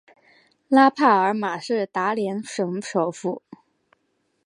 [0.67, 3.43] 拉帕尔马是达连省首府。